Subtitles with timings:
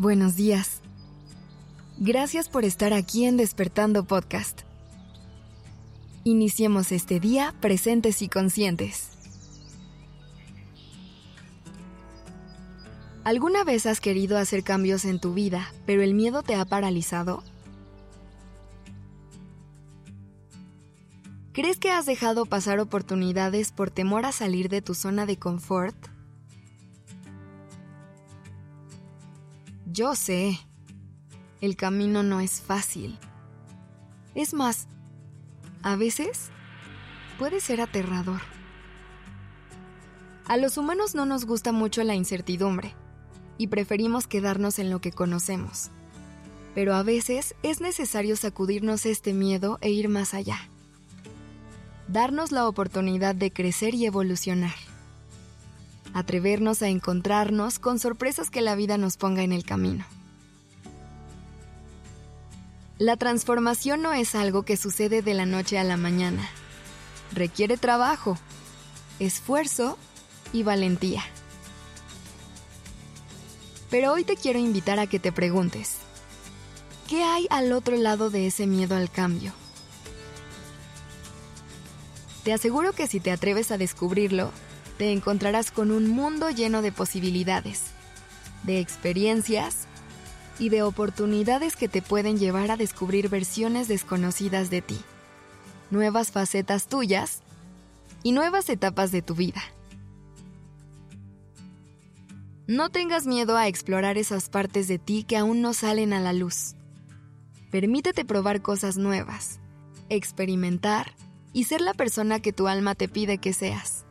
[0.00, 0.80] buenos días.
[1.98, 4.62] Gracias por estar aquí en Despertando Podcast.
[6.24, 9.10] Iniciemos este día presentes y conscientes.
[13.24, 17.42] ¿Alguna vez has querido hacer cambios en tu vida, pero el miedo te ha paralizado?
[21.52, 26.09] ¿Crees que has dejado pasar oportunidades por temor a salir de tu zona de confort?
[30.00, 30.58] Yo sé,
[31.60, 33.18] el camino no es fácil.
[34.34, 34.88] Es más,
[35.82, 36.48] a veces
[37.38, 38.40] puede ser aterrador.
[40.46, 42.94] A los humanos no nos gusta mucho la incertidumbre
[43.58, 45.90] y preferimos quedarnos en lo que conocemos.
[46.74, 50.70] Pero a veces es necesario sacudirnos este miedo e ir más allá.
[52.08, 54.72] Darnos la oportunidad de crecer y evolucionar
[56.14, 60.04] atrevernos a encontrarnos con sorpresas que la vida nos ponga en el camino.
[62.98, 66.46] La transformación no es algo que sucede de la noche a la mañana.
[67.32, 68.36] Requiere trabajo,
[69.18, 69.96] esfuerzo
[70.52, 71.22] y valentía.
[73.88, 75.96] Pero hoy te quiero invitar a que te preguntes,
[77.08, 79.52] ¿qué hay al otro lado de ese miedo al cambio?
[82.44, 84.50] Te aseguro que si te atreves a descubrirlo,
[85.00, 87.84] te encontrarás con un mundo lleno de posibilidades,
[88.64, 89.86] de experiencias
[90.58, 94.98] y de oportunidades que te pueden llevar a descubrir versiones desconocidas de ti,
[95.90, 97.40] nuevas facetas tuyas
[98.22, 99.62] y nuevas etapas de tu vida.
[102.66, 106.34] No tengas miedo a explorar esas partes de ti que aún no salen a la
[106.34, 106.74] luz.
[107.70, 109.60] Permítete probar cosas nuevas,
[110.10, 111.14] experimentar
[111.54, 114.04] y ser la persona que tu alma te pide que seas.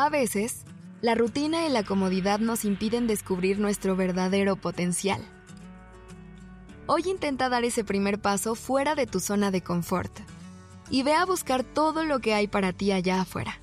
[0.00, 0.62] A veces,
[1.00, 5.20] la rutina y la comodidad nos impiden descubrir nuestro verdadero potencial.
[6.86, 10.16] Hoy intenta dar ese primer paso fuera de tu zona de confort
[10.88, 13.60] y ve a buscar todo lo que hay para ti allá afuera.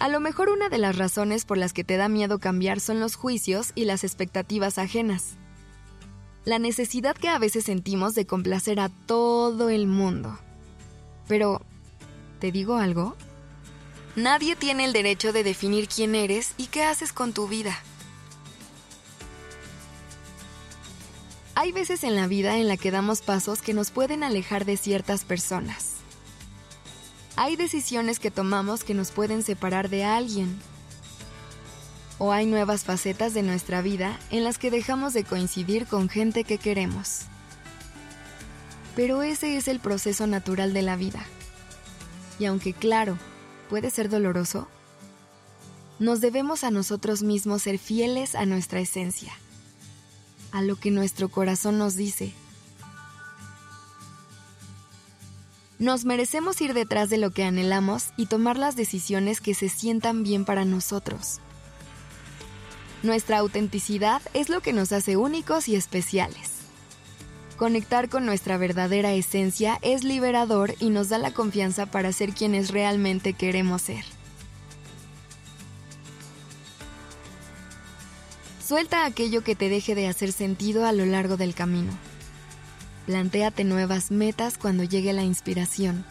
[0.00, 2.98] A lo mejor una de las razones por las que te da miedo cambiar son
[2.98, 5.36] los juicios y las expectativas ajenas.
[6.44, 10.36] La necesidad que a veces sentimos de complacer a todo el mundo.
[11.28, 11.62] Pero,
[12.40, 13.14] ¿te digo algo?
[14.16, 17.78] Nadie tiene el derecho de definir quién eres y qué haces con tu vida.
[21.54, 24.76] Hay veces en la vida en la que damos pasos que nos pueden alejar de
[24.76, 25.96] ciertas personas.
[27.36, 30.58] Hay decisiones que tomamos que nos pueden separar de alguien.
[32.18, 36.44] O hay nuevas facetas de nuestra vida en las que dejamos de coincidir con gente
[36.44, 37.22] que queremos.
[38.96, 41.24] Pero ese es el proceso natural de la vida.
[42.38, 43.16] Y aunque claro,
[43.70, 44.66] puede ser doloroso,
[46.00, 49.32] nos debemos a nosotros mismos ser fieles a nuestra esencia,
[50.50, 52.32] a lo que nuestro corazón nos dice.
[55.78, 60.24] Nos merecemos ir detrás de lo que anhelamos y tomar las decisiones que se sientan
[60.24, 61.38] bien para nosotros.
[63.02, 66.49] Nuestra autenticidad es lo que nos hace únicos y especiales.
[67.60, 72.70] Conectar con nuestra verdadera esencia es liberador y nos da la confianza para ser quienes
[72.70, 74.02] realmente queremos ser.
[78.66, 81.92] Suelta aquello que te deje de hacer sentido a lo largo del camino.
[83.04, 86.06] Plantéate nuevas metas cuando llegue la inspiración.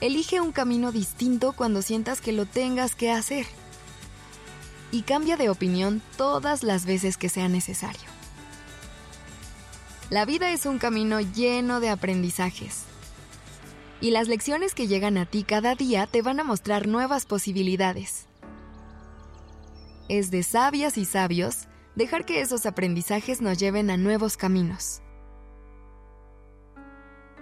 [0.00, 3.46] Elige un camino distinto cuando sientas que lo tengas que hacer.
[4.90, 8.21] Y cambia de opinión todas las veces que sea necesario.
[10.12, 12.84] La vida es un camino lleno de aprendizajes.
[14.02, 18.26] Y las lecciones que llegan a ti cada día te van a mostrar nuevas posibilidades.
[20.10, 25.00] Es de sabias y sabios dejar que esos aprendizajes nos lleven a nuevos caminos.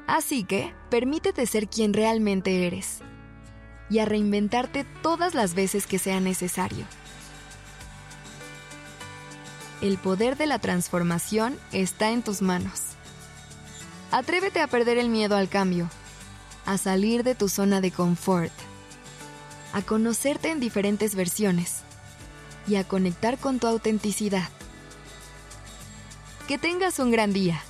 [0.06, 3.00] Así que, permítete ser quien realmente eres
[3.90, 6.86] y a reinventarte todas las veces que sea necesario.
[9.80, 12.82] El poder de la transformación está en tus manos.
[14.10, 15.88] Atrévete a perder el miedo al cambio,
[16.66, 18.52] a salir de tu zona de confort,
[19.72, 21.78] a conocerte en diferentes versiones
[22.68, 24.50] y a conectar con tu autenticidad.
[26.46, 27.62] Que tengas un gran día.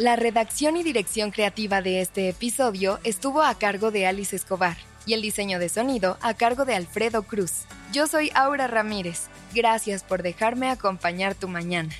[0.00, 5.12] La redacción y dirección creativa de este episodio estuvo a cargo de Alice Escobar y
[5.12, 7.66] el diseño de sonido a cargo de Alfredo Cruz.
[7.92, 9.28] Yo soy Aura Ramírez.
[9.54, 11.90] Gracias por dejarme acompañar tu mañana.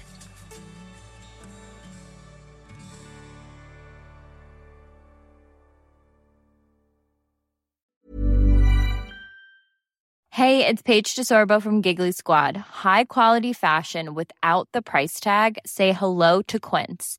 [10.31, 12.57] Hey, it's Paige DeSorbo from Giggly Squad.
[12.57, 15.59] High quality fashion without the price tag.
[15.67, 17.19] Say hello to Quince.